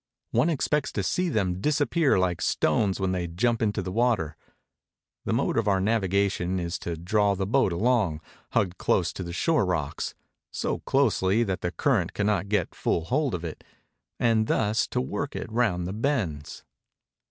One 0.31 0.49
expects 0.49 0.91
to 0.93 1.03
see 1.03 1.29
them 1.29 1.61
disappear 1.61 2.13
Hke 2.13 2.41
stones 2.41 2.99
when 2.99 3.11
they 3.11 3.27
jump 3.27 3.61
into 3.61 3.83
the 3.83 3.91
water. 3.91 4.35
The 5.25 5.31
mode 5.33 5.59
of 5.59 5.67
our 5.67 5.79
navigation 5.79 6.59
is 6.59 6.79
to 6.79 6.97
draw 6.97 7.35
the 7.35 7.45
boat 7.45 7.71
along, 7.71 8.19
hugged 8.53 8.79
close 8.79 9.13
to 9.13 9.21
the 9.21 9.31
shore 9.31 9.63
rocks, 9.63 10.15
so 10.49 10.79
closely 10.79 11.43
that 11.43 11.61
the 11.61 11.69
current 11.71 12.15
cannot 12.15 12.49
get 12.49 12.73
full 12.73 13.05
hpld 13.05 13.33
of 13.35 13.43
it, 13.45 13.63
and 14.19 14.47
thus 14.47 14.87
to 14.87 14.99
work 14.99 15.35
it 15.35 15.51
round 15.51 15.85
the 15.85 15.93
bends. 15.93 16.63